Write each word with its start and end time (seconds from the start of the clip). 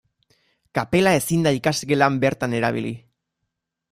Kapela 0.77 1.11
ezin 1.17 1.45
da 1.47 1.53
ikasgelan 1.57 2.17
bertan 2.23 2.59
erabili. 2.61 2.95